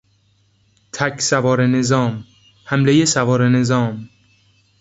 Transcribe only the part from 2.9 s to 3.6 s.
سواره